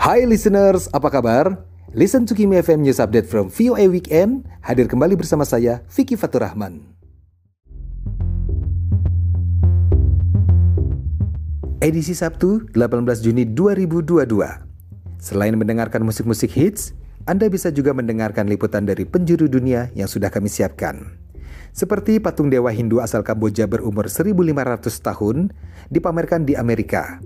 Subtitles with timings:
[0.00, 1.60] Hai listeners, apa kabar?
[1.92, 4.48] Listen to Kimi FM News Update from VOA Weekend.
[4.64, 6.80] Hadir kembali bersama saya, Vicky Fatur Rahman.
[11.84, 14.24] Edisi Sabtu, 18 Juni 2022.
[15.20, 16.96] Selain mendengarkan musik-musik hits,
[17.28, 21.20] Anda bisa juga mendengarkan liputan dari penjuru dunia yang sudah kami siapkan.
[21.76, 25.52] Seperti patung dewa Hindu asal Kamboja berumur 1500 tahun
[25.92, 27.20] dipamerkan di Amerika.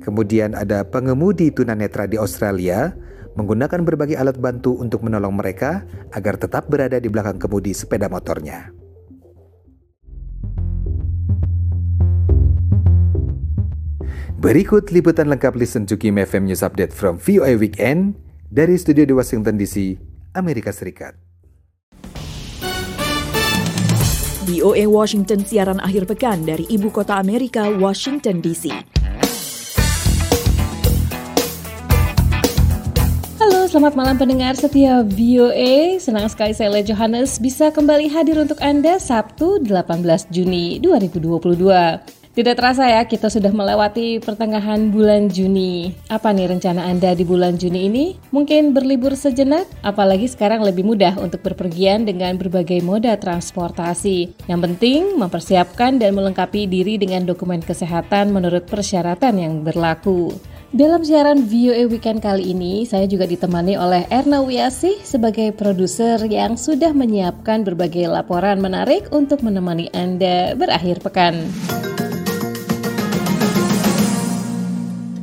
[0.00, 2.96] Kemudian ada pengemudi tunanetra di Australia
[3.36, 8.72] menggunakan berbagai alat bantu untuk menolong mereka agar tetap berada di belakang kemudi sepeda motornya.
[14.40, 18.16] Berikut liputan lengkap Listen to Kim FM News Update from VOA Weekend
[18.48, 20.00] dari studio di Washington DC,
[20.32, 21.12] Amerika Serikat.
[24.48, 28.99] VOA Washington siaran akhir pekan dari ibu kota Amerika, Washington DC.
[33.70, 35.94] Selamat malam pendengar setia VOA.
[36.02, 42.18] Senang sekali saya Le Johannes bisa kembali hadir untuk Anda Sabtu 18 Juni 2022.
[42.34, 45.94] Tidak terasa ya, kita sudah melewati pertengahan bulan Juni.
[46.10, 48.18] Apa nih rencana Anda di bulan Juni ini?
[48.34, 54.50] Mungkin berlibur sejenak, apalagi sekarang lebih mudah untuk berpergian dengan berbagai moda transportasi.
[54.50, 60.34] Yang penting, mempersiapkan dan melengkapi diri dengan dokumen kesehatan menurut persyaratan yang berlaku.
[60.70, 66.54] Dalam siaran VOA Weekend kali ini, saya juga ditemani oleh Erna Wiasih sebagai produser yang
[66.54, 71.50] sudah menyiapkan berbagai laporan menarik untuk menemani Anda berakhir pekan.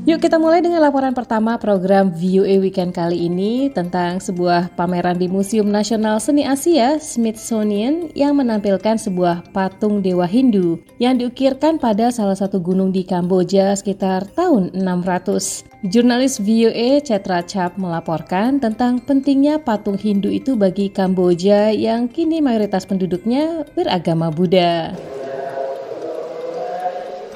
[0.08, 5.28] Yuk kita mulai dengan laporan pertama program VOA Weekend kali ini tentang sebuah pameran di
[5.28, 12.40] Museum Nasional Seni Asia Smithsonian yang menampilkan sebuah patung dewa Hindu yang diukirkan pada salah
[12.40, 15.92] satu gunung di Kamboja sekitar tahun 600.
[15.92, 22.88] Jurnalis VOA Cetra Chap melaporkan tentang pentingnya patung Hindu itu bagi Kamboja yang kini mayoritas
[22.88, 25.17] penduduknya beragama Buddha.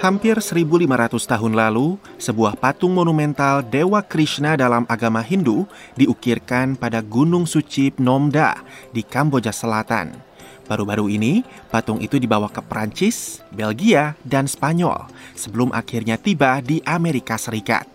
[0.01, 7.45] Hampir 1500 tahun lalu, sebuah patung monumental Dewa Krishna dalam agama Hindu diukirkan pada Gunung
[7.45, 8.57] Suci Nomda
[8.89, 10.17] di Kamboja Selatan.
[10.65, 15.05] Baru-baru ini, patung itu dibawa ke Prancis, Belgia, dan Spanyol
[15.37, 17.85] sebelum akhirnya tiba di Amerika Serikat.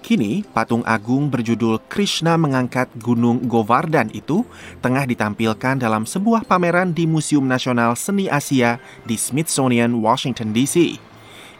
[0.00, 4.48] Kini, patung agung berjudul Krishna mengangkat Gunung Govardhan itu
[4.80, 11.03] tengah ditampilkan dalam sebuah pameran di Museum Nasional Seni Asia di Smithsonian, Washington, D.C.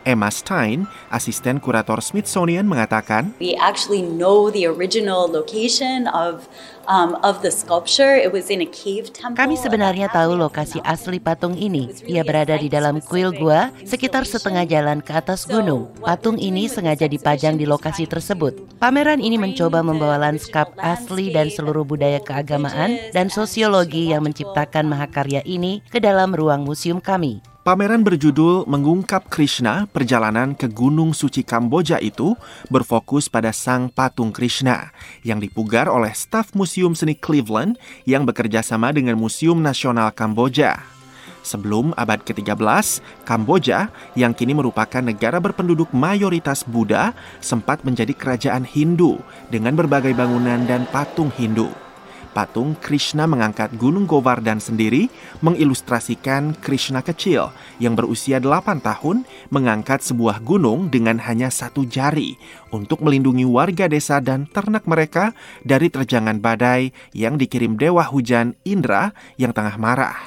[0.05, 6.49] Emma Stein, asisten kurator Smithsonian mengatakan, We actually know the original location of
[6.87, 8.15] um, of the sculpture.
[8.17, 9.41] It was in a cave temple.
[9.41, 11.91] Kami sebenarnya tahu lokasi asli patung ini.
[12.05, 15.91] Ia berada di dalam kuil gua sekitar setengah jalan ke atas gunung.
[16.01, 18.57] Patung ini sengaja dipajang di lokasi tersebut.
[18.79, 25.41] Pameran ini mencoba membawa lanskap asli dan seluruh budaya keagamaan dan sosiologi yang menciptakan mahakarya
[25.49, 27.54] ini ke dalam ruang museum kami.
[27.65, 32.37] Pameran berjudul Mengungkap Krishna, Perjalanan ke Gunung Suci Kamboja itu
[32.69, 34.93] berfokus pada sang patung Krishna
[35.25, 40.85] yang dipugar oleh staf Museum Seni Cleveland yang bekerja sama dengan Museum Nasional Kamboja.
[41.41, 49.25] Sebelum abad ke-13, Kamboja yang kini merupakan negara berpenduduk mayoritas Buddha sempat menjadi kerajaan Hindu
[49.49, 51.73] dengan berbagai bangunan dan patung Hindu
[52.35, 55.09] patung Krishna mengangkat Gunung Govardhan sendiri
[55.41, 59.25] mengilustrasikan Krishna kecil yang berusia 8 tahun
[59.55, 62.37] mengangkat sebuah gunung dengan hanya satu jari
[62.75, 65.33] untuk melindungi warga desa dan ternak mereka
[65.65, 70.19] dari terjangan badai yang dikirim dewa hujan Indra yang tengah marah.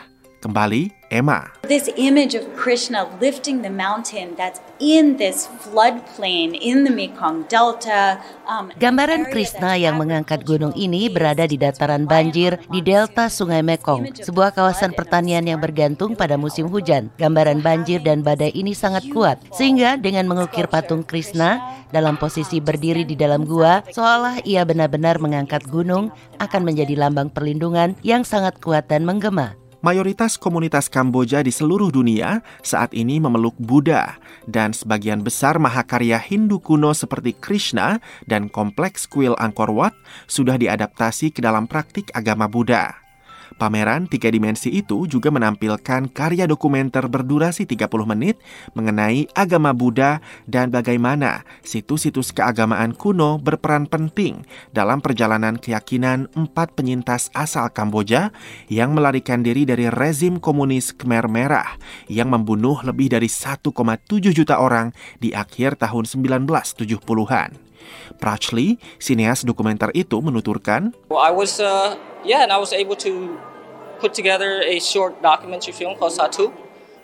[0.42, 1.48] Kembali Emma.
[1.68, 8.20] This image of Krishna lifting the mountain that's in this floodplain in the Mekong Delta.
[8.48, 14.16] Um, Gambaran Krishna yang mengangkat gunung ini berada di dataran banjir di delta Sungai Mekong,
[14.16, 17.12] sebuah kawasan pertanian yang bergantung pada musim hujan.
[17.20, 21.60] Gambaran banjir dan badai ini sangat kuat, sehingga dengan mengukir patung Krishna
[21.92, 27.96] dalam posisi berdiri di dalam gua, seolah ia benar-benar mengangkat gunung akan menjadi lambang perlindungan
[28.04, 29.67] yang sangat kuat dan menggema.
[29.88, 36.60] Mayoritas komunitas Kamboja di seluruh dunia saat ini memeluk Buddha dan sebagian besar mahakarya Hindu
[36.60, 39.96] kuno seperti Krishna dan kompleks kuil Angkor Wat
[40.28, 43.07] sudah diadaptasi ke dalam praktik agama Buddha.
[43.58, 48.38] Pameran tiga dimensi itu juga menampilkan karya dokumenter berdurasi 30 menit
[48.78, 54.46] mengenai agama Buddha dan bagaimana situs-situs keagamaan kuno berperan penting
[54.78, 58.30] dalam perjalanan keyakinan empat penyintas asal Kamboja
[58.70, 63.74] yang melarikan diri dari rezim komunis Khmer Merah yang membunuh lebih dari 1,7
[64.30, 67.67] juta orang di akhir tahun 1970-an.
[68.18, 73.38] Prachley, sineas dokumenter itu menuturkan, Well, I was, uh, yeah, and I was able to
[74.00, 76.54] put together a short documentary film called Satu.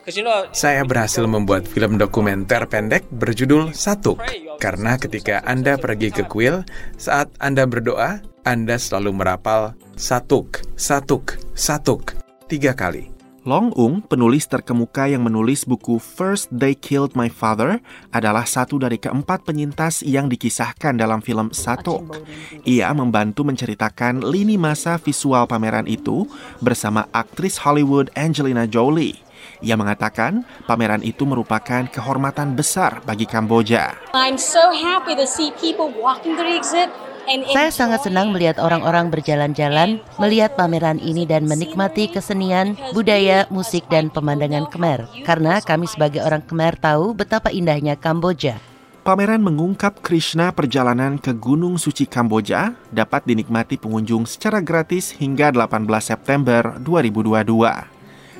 [0.03, 4.19] Because you know, Saya berhasil membuat film dokumenter pendek berjudul Satuk.
[4.59, 6.67] Karena ketika Anda pergi ke kuil,
[6.99, 12.19] saat Anda berdoa, Anda selalu merapal Satuk, Satuk, Satuk,
[12.51, 13.12] tiga kali.
[13.44, 17.84] Long Ung, penulis terkemuka yang menulis buku First They Killed My Father,
[18.16, 22.24] adalah satu dari keempat penyintas yang dikisahkan dalam film Satok.
[22.63, 26.24] Ia membantu menceritakan lini masa visual pameran itu
[26.63, 29.19] bersama aktris Hollywood Angelina Jolie.
[29.60, 33.92] Ia mengatakan pameran itu merupakan kehormatan besar bagi Kamboja.
[34.16, 39.07] I'm so happy to see people walking through the exhibit Saya sangat senang melihat orang-orang
[39.07, 45.07] berjalan-jalan, melihat pameran ini dan menikmati kesenian, budaya, musik, dan pemandangan Khmer.
[45.23, 48.59] Karena kami sebagai orang Khmer tahu betapa indahnya Kamboja.
[49.03, 55.83] Pameran mengungkap Krishna perjalanan ke Gunung Suci Kamboja dapat dinikmati pengunjung secara gratis hingga 18
[55.99, 57.93] September 2022.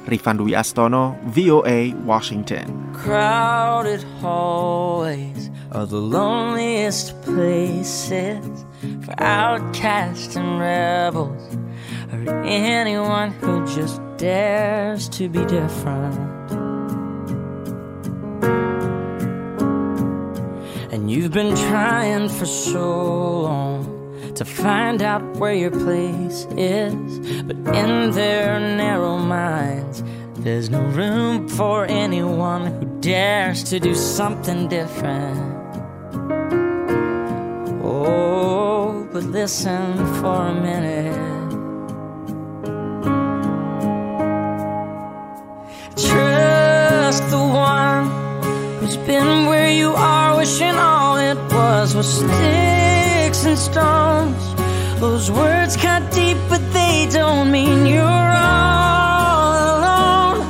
[0.06, 2.94] Rifan Dwi Astono, VOA, Washington.
[2.94, 8.66] Crowded hallways are the loneliest places
[9.06, 11.56] for outcasts and rebels,
[12.12, 16.52] or anyone who just dares to be different.
[20.92, 23.93] And you've been trying for so long
[24.35, 30.03] to find out where your place is, but in their narrow minds,
[30.38, 35.38] there's no room for anyone who dares to do something different.
[37.83, 41.13] Oh, but listen for a minute.
[45.95, 48.09] Trust the one
[48.80, 52.82] who's been where you are, wishing all it was was
[53.45, 54.56] and stones.
[55.00, 60.42] Those words cut deep, but they don't mean you're all alone,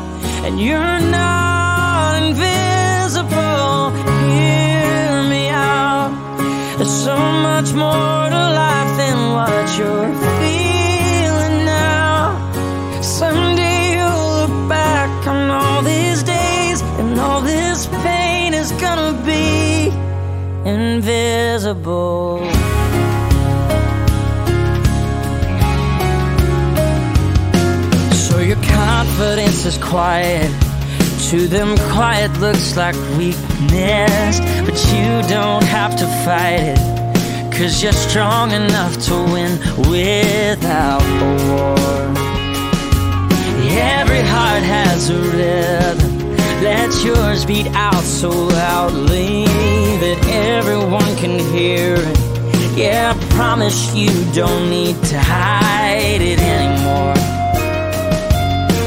[0.46, 3.92] and you're not invisible.
[4.30, 6.12] Hear me out.
[6.78, 12.38] There's so much more to life than what you're feeling now.
[13.02, 19.92] Someday you'll look back on all these days, and all this pain is gonna be
[20.70, 22.53] invisible.
[29.74, 30.52] Is quiet.
[31.30, 37.54] To them, quiet looks like weakness, but you don't have to fight it.
[37.54, 39.52] Cause you're strong enough to win
[39.90, 41.78] without a war.
[44.00, 46.36] Every heart has a rhythm.
[46.64, 49.46] Let yours beat out so loudly
[50.04, 52.20] that everyone can hear it.
[52.78, 57.14] Yeah, I promise you don't need to hide it anymore.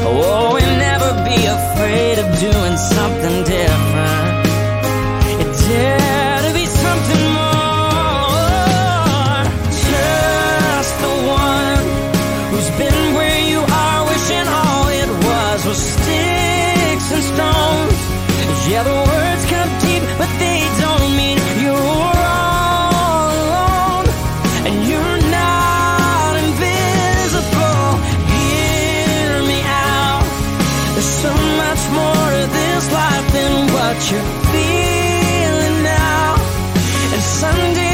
[0.09, 0.57] Oh,
[1.87, 4.26] afraid of doing something different.
[34.11, 36.35] You're feeling now.
[37.13, 37.86] And someday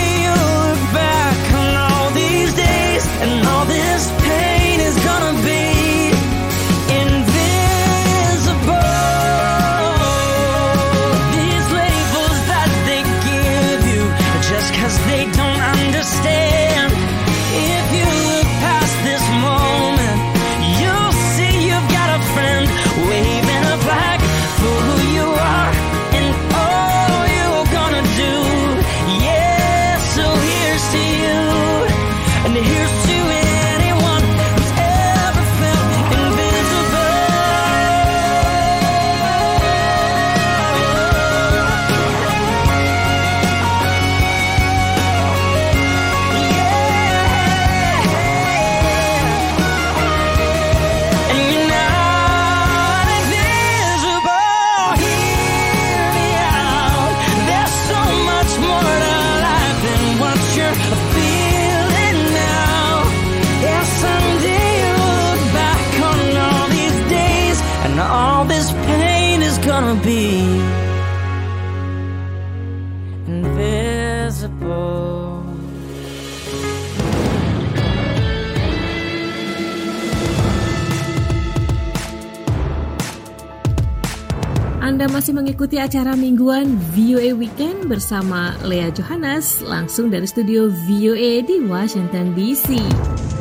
[85.34, 92.38] masih mengikuti acara mingguan VOA Weekend bersama Lea Johannes langsung dari studio VOA di Washington
[92.38, 93.33] DC.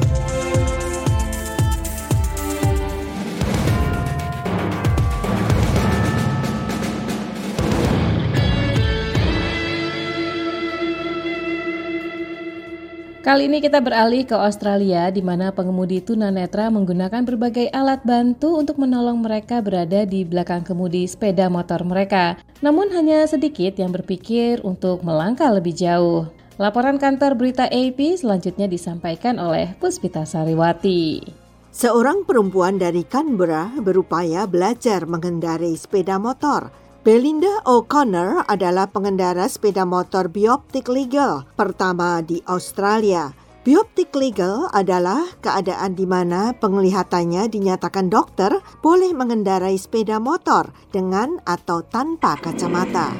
[13.33, 18.77] Kali ini kita beralih ke Australia di mana pengemudi tunanetra menggunakan berbagai alat bantu untuk
[18.77, 22.37] menolong mereka berada di belakang kemudi sepeda motor mereka.
[22.61, 26.29] Namun hanya sedikit yang berpikir untuk melangkah lebih jauh.
[26.61, 31.25] Laporan kantor berita AP selanjutnya disampaikan oleh Puspita Sariwati.
[31.73, 36.82] Seorang perempuan dari Canberra berupaya belajar mengendarai sepeda motor.
[37.03, 43.35] Belinda O'Connor adalah pengendara sepeda motor Bioptic Legal pertama di Australia.
[43.67, 48.55] Bioptic Legal adalah keadaan di mana penglihatannya dinyatakan dokter
[48.87, 53.11] boleh mengendarai sepeda motor dengan atau tanpa kacamata.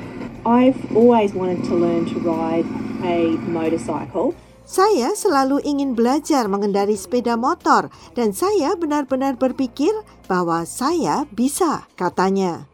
[0.47, 2.71] I've always wanted to learn to ride
[3.03, 4.39] a motorcycle.
[4.63, 9.91] Saya selalu ingin belajar mengendarai sepeda motor dan saya benar-benar berpikir
[10.31, 12.71] bahwa saya bisa, katanya.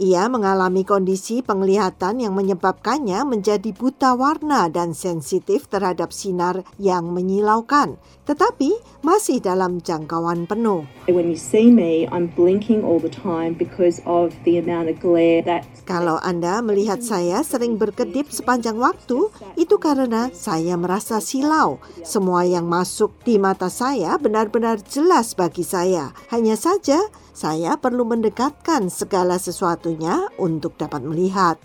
[0.00, 8.00] Ia mengalami kondisi penglihatan yang menyebabkannya menjadi buta warna dan sensitif terhadap sinar yang menyilaukan,
[8.24, 10.86] tetapi masih dalam jangkauan penuh.
[11.10, 15.42] When you see me, I'm blinking all the time because of the amount of glare
[15.42, 21.82] that Kalau Anda melihat saya sering berkedip sepanjang waktu, itu karena saya merasa silau.
[22.06, 26.14] Semua yang masuk di mata saya benar-benar jelas bagi saya.
[26.30, 27.02] Hanya saja,
[27.34, 31.58] saya perlu mendekatkan segala sesuatunya untuk dapat melihat.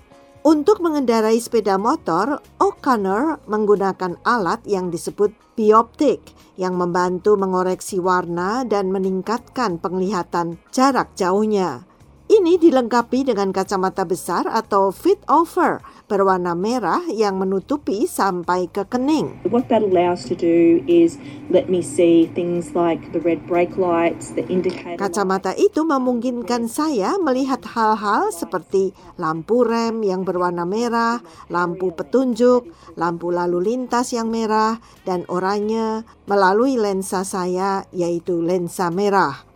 [0.45, 6.21] Untuk mengendarai sepeda motor, O'Connor menggunakan alat yang disebut bioptik
[6.61, 11.85] yang membantu mengoreksi warna dan meningkatkan penglihatan jarak jauhnya.
[12.27, 15.79] Ini dilengkapi dengan kacamata besar atau fit over
[16.11, 19.47] berwarna merah yang menutupi sampai ke kening.
[19.47, 21.15] What that allows to do is
[21.47, 24.99] let me see things like the red brake lights, the indicator.
[24.99, 32.67] Kacamata itu memungkinkan saya melihat hal-hal seperti lampu rem yang berwarna merah, lampu petunjuk,
[32.99, 39.46] lampu lalu lintas yang merah, dan oranye melalui lensa saya yaitu lensa merah.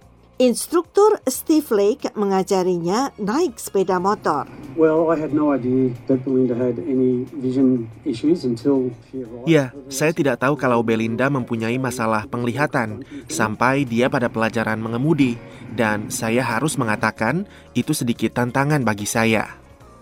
[0.41, 4.49] Instruktur Steve Lake mengajarinya naik sepeda motor.
[4.73, 9.45] Well, I had no idea that Belinda had any vision issues until she arrived.
[9.45, 15.37] Ya, saya tidak tahu kalau Belinda mempunyai masalah penglihatan sampai dia pada pelajaran mengemudi
[15.77, 17.45] dan saya harus mengatakan
[17.77, 19.45] itu sedikit tantangan bagi saya.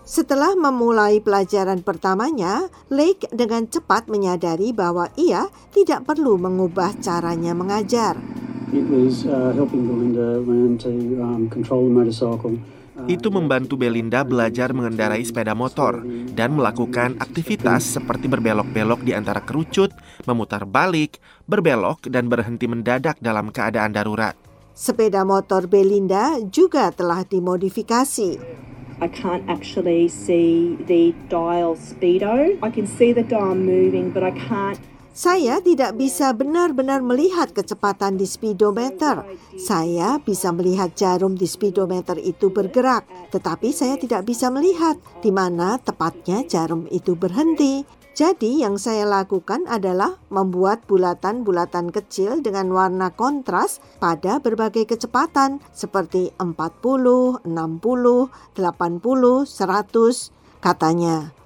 [0.08, 8.16] Setelah memulai pelajaran pertamanya, Lake dengan cepat menyadari bahwa ia tidak perlu mengubah caranya mengajar.
[8.70, 12.54] It was uh, helping Belinda learn to um, control the motorcycle.
[13.10, 16.06] Itu membantu Belinda belajar mengendarai sepeda motor
[16.38, 19.90] dan melakukan aktivitas seperti berbelok-belok di antara kerucut,
[20.22, 21.18] memutar balik,
[21.50, 24.38] berbelok, dan berhenti mendadak dalam keadaan darurat.
[24.70, 28.38] Sepeda motor Belinda juga telah dimodifikasi.
[29.00, 32.54] I can't actually see the dial speedo.
[32.62, 34.78] I can see the dial moving, but I can't
[35.10, 39.26] Saya tidak bisa benar-benar melihat kecepatan di speedometer.
[39.58, 45.82] Saya bisa melihat jarum di speedometer itu bergerak, tetapi saya tidak bisa melihat di mana
[45.82, 47.82] tepatnya jarum itu berhenti.
[48.14, 56.30] Jadi yang saya lakukan adalah membuat bulatan-bulatan kecil dengan warna kontras pada berbagai kecepatan seperti
[56.38, 61.39] 40, 60, 80, 100 katanya.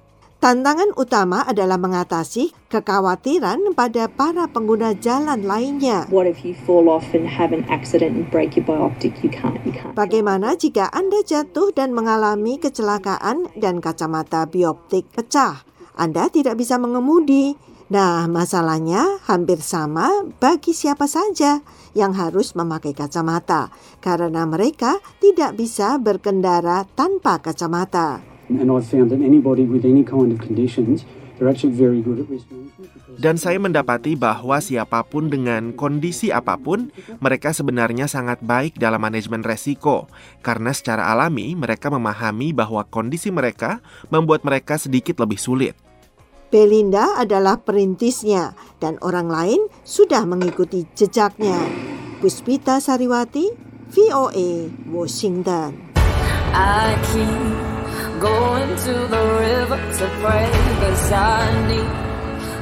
[0.45, 6.05] Tantangan utama adalah mengatasi kekhawatiran pada para pengguna jalan lainnya.
[6.13, 9.25] What if you fall off and have an accident and break your bioptic?
[9.25, 9.57] You can't.
[9.65, 9.97] You can't.
[9.97, 15.65] Bagaimana jika Anda jatuh dan mengalami kecelakaan dan kacamata bioptik pecah?
[15.97, 17.57] Anda tidak bisa mengemudi.
[17.89, 21.65] Nah, masalahnya hampir sama bagi siapa saja
[21.97, 28.34] yang harus memakai kacamata karena mereka tidak bisa berkendara tanpa kacamata.
[28.49, 31.01] And I've found that anybody with any kind of conditions,
[31.37, 32.93] they're actually very good at risk management.
[33.15, 36.91] Dan saya mendapati bahwa siapa pun dengan kondisi apa pun,
[37.23, 40.11] mereka sebenarnya sangat baik dalam manajemen resiko,
[40.43, 43.79] karena secara alami mereka memahami bahwa kondisi mereka
[44.11, 45.73] membuat mereka sedikit lebih sulit.
[46.51, 51.57] Belinda adalah perintisnya dan orang lain sudah mengikuti jejaknya.
[52.21, 53.49] Puspita Sariwati,
[53.91, 55.75] VOA, Washington.
[56.55, 57.74] I keep
[58.19, 60.49] going to the river to pray,
[60.79, 62.05] cause I need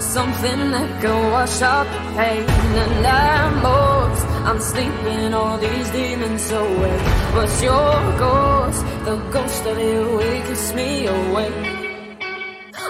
[0.01, 2.43] something that can wash out the pain.
[2.83, 6.97] And I'm lost, I'm sleeping all these demons away.
[7.35, 11.83] But your ghost, the ghost of you, it keeps me awake.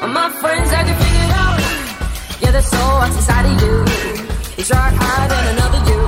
[0.01, 1.59] My friends had you figured out.
[2.41, 3.75] Yeah, there's so what's inside of you.
[4.57, 6.01] You tried hiding another you,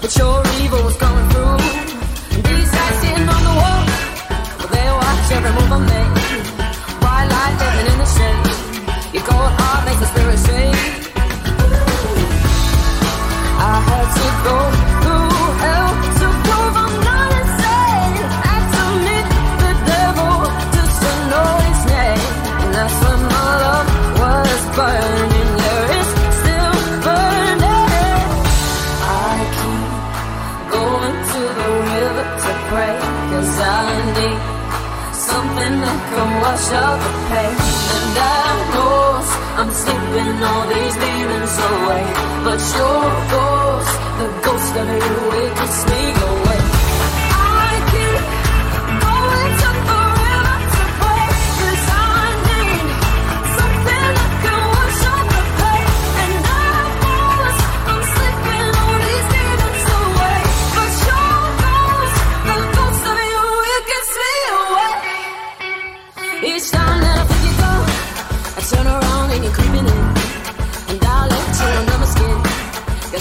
[0.00, 1.27] but your evil was coming
[5.28, 6.14] watch every move I make.
[7.00, 9.14] Bright light living in the shade.
[9.14, 10.76] Your cold heart makes the spirit shake.
[13.60, 14.77] I had to go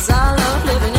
[0.09, 0.96] I love living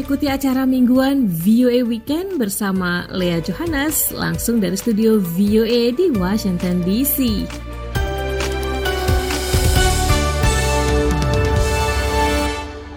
[0.00, 7.44] mengikuti acara mingguan VOA Weekend bersama Lea Johannes langsung dari studio VOA di Washington DC.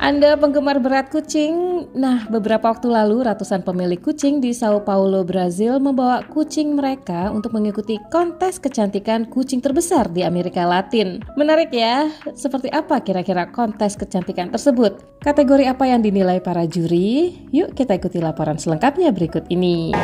[0.04, 1.88] Anda penggemar berat kucing?
[1.96, 7.56] Nah, beberapa waktu lalu ratusan pemilik kucing di Sao Paulo, Brazil membawa kucing mereka untuk
[7.56, 11.24] mengikuti kontes kecantikan kucing terbesar di Amerika Latin.
[11.40, 15.24] Menarik ya, seperti apa kira-kira kontes kecantikan tersebut?
[15.24, 17.40] Kategori apa yang dinilai para juri?
[17.56, 19.96] Yuk kita ikuti laporan selengkapnya berikut ini.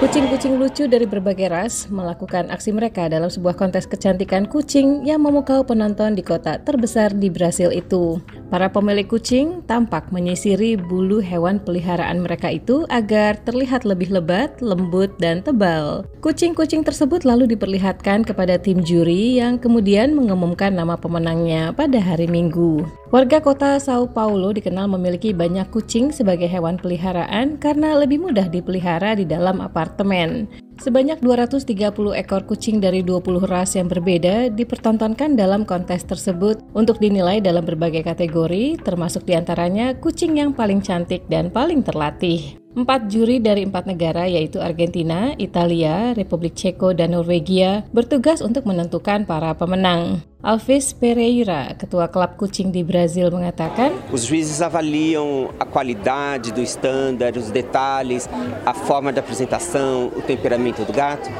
[0.00, 5.60] Kucing-kucing lucu dari berbagai ras melakukan aksi mereka dalam sebuah kontes kecantikan kucing yang memukau
[5.60, 8.16] penonton di kota terbesar di Brasil itu.
[8.48, 15.12] Para pemilik kucing tampak menyisiri bulu hewan peliharaan mereka itu agar terlihat lebih lebat, lembut,
[15.20, 16.08] dan tebal.
[16.24, 22.88] Kucing-kucing tersebut lalu diperlihatkan kepada tim juri yang kemudian mengumumkan nama pemenangnya pada hari Minggu.
[23.12, 29.12] Warga kota Sao Paulo dikenal memiliki banyak kucing sebagai hewan peliharaan karena lebih mudah dipelihara
[29.12, 30.48] di dalam apartemen apartemen.
[30.80, 37.44] Sebanyak 230 ekor kucing dari 20 ras yang berbeda dipertontonkan dalam kontes tersebut untuk dinilai
[37.44, 42.56] dalam berbagai kategori, termasuk di antaranya kucing yang paling cantik dan paling terlatih.
[42.70, 49.26] Empat juri dari empat negara yaitu Argentina, Italia, Republik Ceko, dan Norwegia bertugas untuk menentukan
[49.26, 50.22] para pemenang.
[50.40, 57.34] Alves Pereira, ketua klub kucing di Brazil mengatakan, Os juízes avaliam a qualidade do standard,
[57.34, 58.30] os detalhes,
[58.62, 61.30] a forma de apresentação, o temperamento do gato.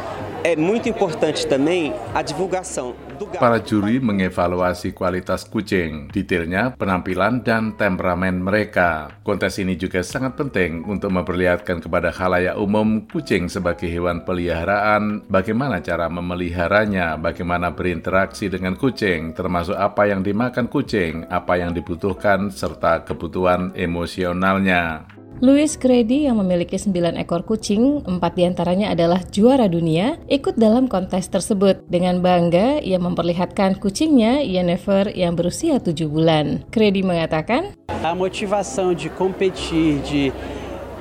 [0.42, 2.94] É muito importante também a divulgação.
[3.36, 9.12] Para juri mengevaluasi kualitas kucing, detailnya, penampilan, dan temperamen mereka.
[9.20, 15.84] Kontes ini juga sangat penting untuk memperlihatkan kepada khalayak umum kucing sebagai hewan peliharaan, bagaimana
[15.84, 23.04] cara memeliharanya, bagaimana berinteraksi dengan kucing, termasuk apa yang dimakan kucing, apa yang dibutuhkan, serta
[23.04, 25.04] kebutuhan emosionalnya.
[25.40, 30.84] Louis Grady yang memiliki 9 ekor kucing, empat di antaranya adalah juara dunia, ikut dalam
[30.84, 31.80] kontes tersebut.
[31.88, 36.60] Dengan bangga, ia memperlihatkan kucingnya, Yennefer, yang berusia 7 bulan.
[36.68, 37.72] Grady mengatakan,
[38.04, 40.28] A motivação de competir, de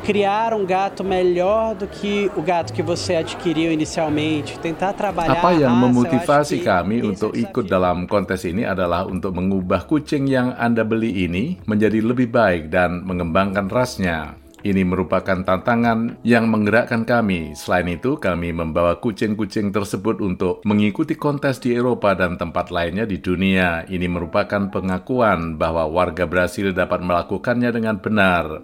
[0.02, 5.54] criar um gato melhor do que o gato que você adquiriu inicialmente, tentar trabalhar Apa
[5.54, 10.26] yang raça, memotivasi acho que kami untuk ikut dalam kontes ini adalah untuk mengubah kucing
[10.26, 14.40] yang Anda beli ini menjadi lebih baik dan mengembangkan rasnya.
[14.60, 17.56] Ini merupakan tantangan yang menggerakkan kami.
[17.56, 23.24] Selain itu, kami membawa kucing-kucing tersebut untuk mengikuti kontes di Eropa dan tempat lainnya di
[23.24, 23.88] dunia.
[23.88, 28.60] Ini merupakan pengakuan bahwa warga Brasil dapat melakukannya dengan benar.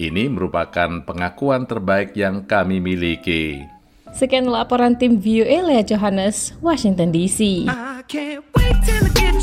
[0.00, 3.68] Ini merupakan pengakuan terbaik yang kami miliki.
[4.16, 7.68] Sekian laporan tim VOA Lea Johannes, Washington DC.
[7.68, 9.36] I can't wait till I get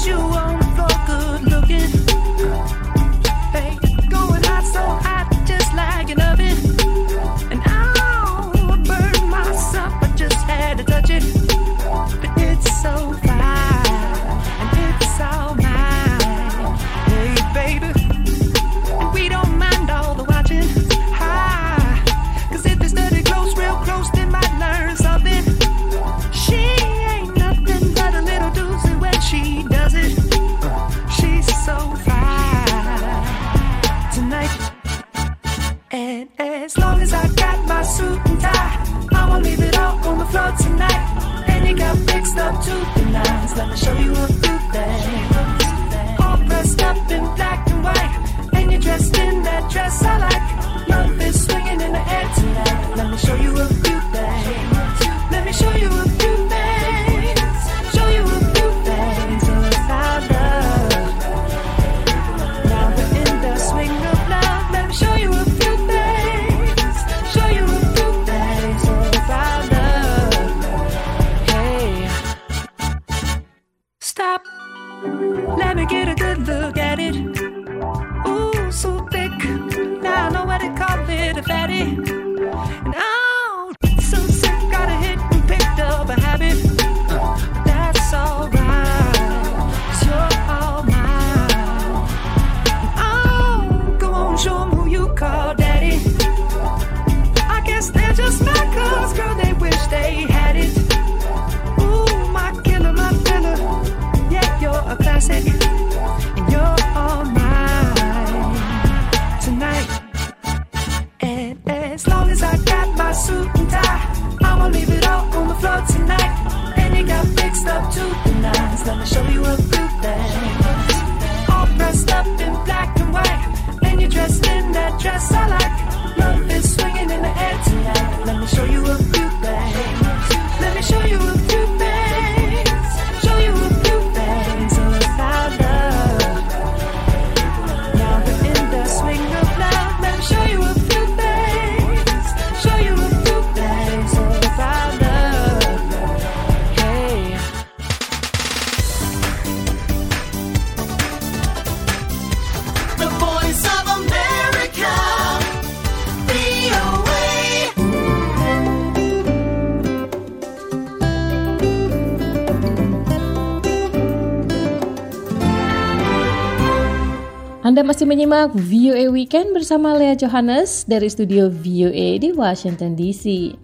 [168.27, 173.55] Menyimak VOA Weekend bersama Lea Johannes dari studio VOA di Washington DC.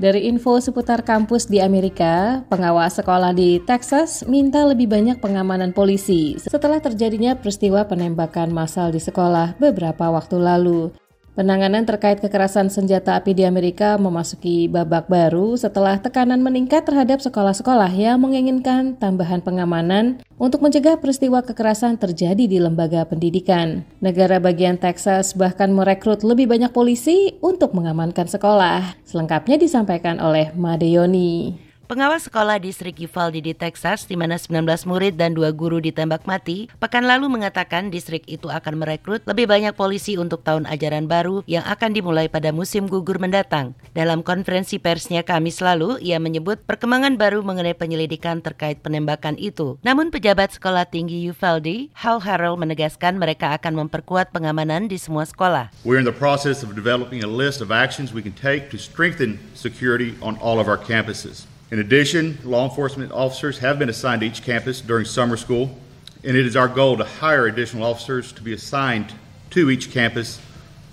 [0.00, 6.40] Dari info seputar kampus di Amerika, pengawas sekolah di Texas minta lebih banyak pengamanan polisi
[6.40, 10.96] setelah terjadinya peristiwa penembakan massal di sekolah beberapa waktu lalu.
[11.30, 17.86] Penanganan terkait kekerasan senjata api di Amerika memasuki babak baru setelah tekanan meningkat terhadap sekolah-sekolah
[17.94, 23.86] yang menginginkan tambahan pengamanan untuk mencegah peristiwa kekerasan terjadi di lembaga pendidikan.
[24.02, 28.98] Negara bagian Texas bahkan merekrut lebih banyak polisi untuk mengamankan sekolah.
[29.06, 31.69] Selengkapnya disampaikan oleh Madeyoni.
[31.90, 36.70] Pengawas sekolah distrik Uvalde di Texas, di mana 19 murid dan dua guru ditembak mati,
[36.78, 41.66] pekan lalu mengatakan distrik itu akan merekrut lebih banyak polisi untuk tahun ajaran baru yang
[41.66, 43.74] akan dimulai pada musim gugur mendatang.
[43.90, 49.74] Dalam konferensi persnya Kamis lalu, ia menyebut perkembangan baru mengenai penyelidikan terkait penembakan itu.
[49.82, 55.74] Namun pejabat sekolah tinggi Uvalde, Hal Harrell menegaskan mereka akan memperkuat pengamanan di semua sekolah.
[55.82, 59.42] We're in the process of developing a list of actions we can take to strengthen
[59.58, 61.49] security on all of our campuses.
[61.70, 65.70] In addition, law enforcement officers have been assigned to each campus during summer school,
[66.26, 69.14] and it is our goal to hire additional officers to be assigned
[69.54, 70.42] to each campus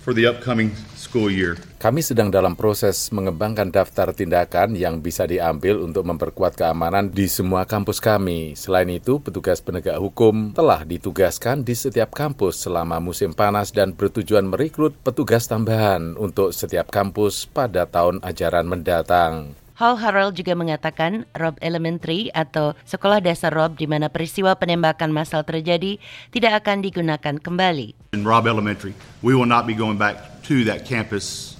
[0.06, 1.58] for the upcoming school year.
[1.82, 7.66] Kami sedang dalam proses mengembangkan daftar tindakan yang bisa diambil untuk memperkuat keamanan di semua
[7.66, 8.54] kampus kami.
[8.54, 14.46] Selain itu, petugas penegak hukum telah ditugaskan di setiap kampus selama musim panas dan bertujuan
[14.46, 19.58] merekrut petugas tambahan untuk setiap kampus pada tahun ajaran mendatang.
[19.78, 25.46] Hal Harrell juga mengatakan Rob Elementary atau sekolah dasar Rob di mana peristiwa penembakan massal
[25.46, 26.02] terjadi
[26.34, 27.94] tidak akan digunakan kembali.
[28.10, 31.54] In Robb Elementary, we will not be going back to that campus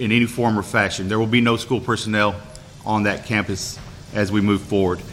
[0.00, 1.12] in any form or fashion.
[1.12, 2.40] There will be no school personnel
[2.88, 3.76] on that campus
[4.16, 5.04] as we move forward.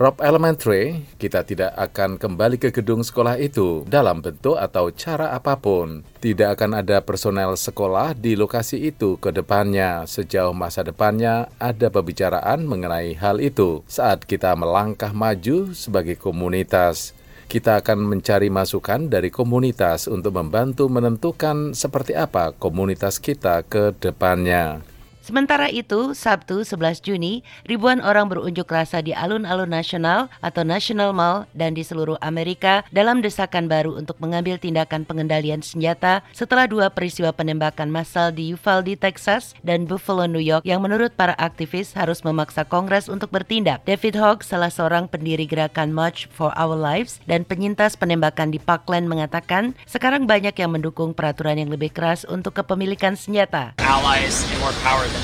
[0.00, 5.60] Rob Elementary, kita tidak akan kembali ke gedung sekolah itu dalam bentuk atau cara apa
[5.60, 6.00] pun.
[6.24, 10.08] Tidak akan ada personel sekolah di lokasi itu ke depannya.
[10.08, 17.12] Sejauh masa depannya ada pembicaraan mengenai hal itu saat kita melangkah maju sebagai komunitas.
[17.44, 24.80] Kita akan mencari masukan dari komunitas untuk membantu menentukan seperti apa komunitas kita ke depannya.
[25.30, 31.46] Sementara itu, Sabtu 11 Juni, ribuan orang berunjuk rasa di alun-alun nasional atau National Mall
[31.54, 37.30] dan di seluruh Amerika dalam desakan baru untuk mengambil tindakan pengendalian senjata setelah dua peristiwa
[37.30, 42.66] penembakan massal di Uvalde, Texas dan Buffalo, New York yang menurut para aktivis harus memaksa
[42.66, 43.86] Kongres untuk bertindak.
[43.86, 49.06] David Hogg, salah seorang pendiri gerakan March for Our Lives dan penyintas penembakan di Parkland
[49.06, 53.78] mengatakan, sekarang banyak yang mendukung peraturan yang lebih keras untuk kepemilikan senjata.
[53.78, 54.42] allies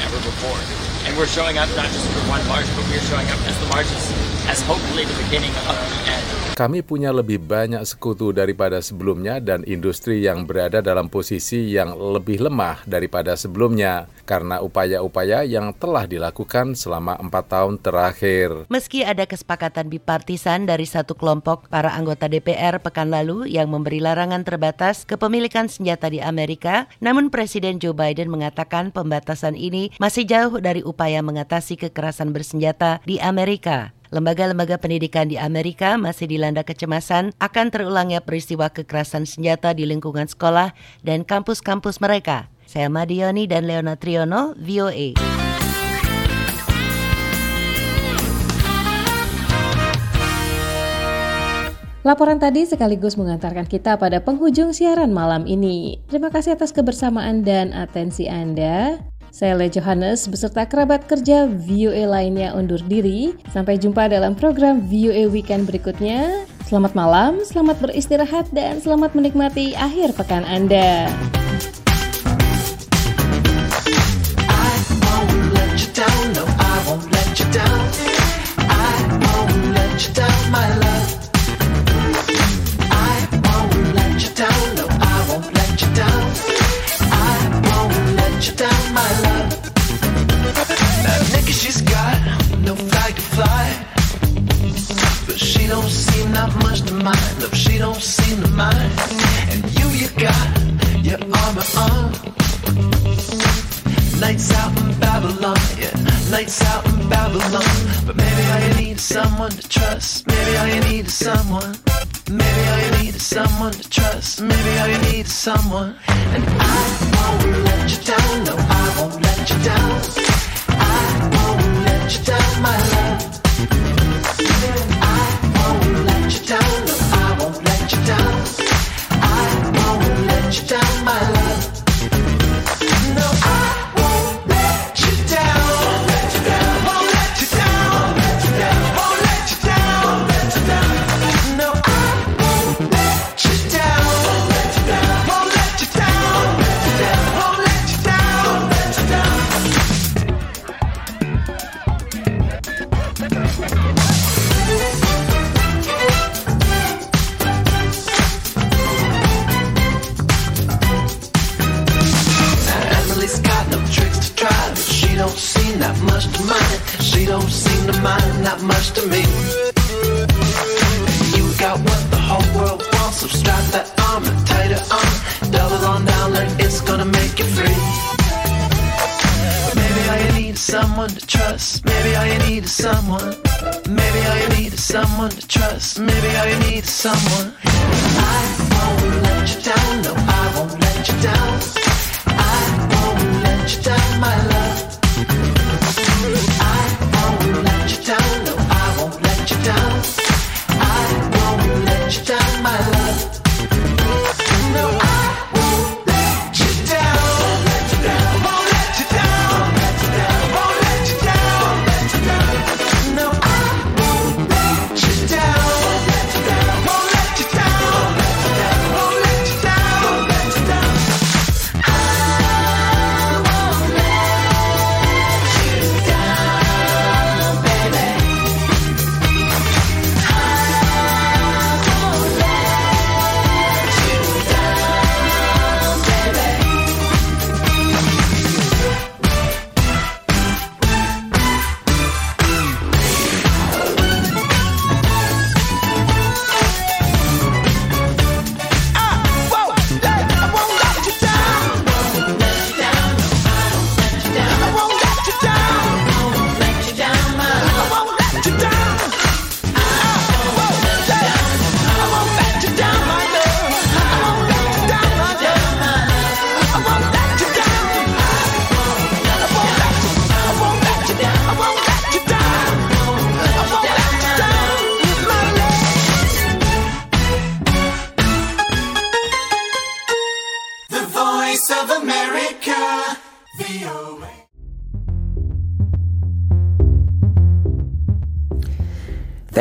[0.01, 0.59] ever before.
[1.07, 3.67] And we're showing up not just for one march, but we're showing up as the
[3.73, 4.13] marches,
[4.49, 6.36] as hopefully the beginning of the end.
[6.57, 12.41] Kami punya lebih banyak sekutu daripada sebelumnya dan industri yang berada dalam posisi yang lebih
[12.49, 18.65] lemah daripada sebelumnya karena upaya-upaya yang telah dilakukan selama empat tahun terakhir.
[18.73, 24.41] Meski ada kesepakatan bipartisan dari satu kelompok para anggota DPR pekan lalu yang memberi larangan
[24.41, 30.81] terbatas kepemilikan senjata di Amerika, namun Presiden Joe Biden mengatakan pembatasan ini masih jauh dari
[30.81, 33.93] upaya mengatasi kekerasan bersenjata di Amerika.
[34.17, 40.73] Lembaga-lembaga pendidikan di Amerika masih dilanda kecemasan akan terulangnya peristiwa kekerasan senjata di lingkungan sekolah
[41.05, 42.49] dan kampus-kampus mereka.
[42.65, 45.21] Saya Madioni dan Leona Triono, VOA.
[52.01, 56.01] Laporan tadi sekaligus mengantarkan kita pada penghujung siaran malam ini.
[56.09, 58.97] Terima kasih atas kebersamaan dan atensi Anda.
[59.37, 63.37] Saya Le Johannes beserta kerabat kerja VOA lainnya undur diri.
[63.53, 66.49] Sampai jumpa dalam program VOA Weekend berikutnya.
[66.65, 71.13] Selamat malam, selamat beristirahat, dan selamat menikmati akhir pekan Anda.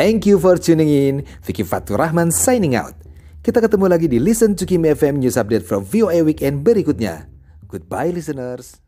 [0.06, 1.26] Thank you for tuning in.
[1.42, 2.94] Vicky Fatur Rahman signing out.
[3.42, 7.26] Kita ketemu lagi di Listen to Kim FM News Update from VOA Weekend berikutnya.
[7.66, 8.78] Goodbye listeners.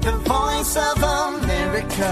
[0.00, 2.08] The voice of America.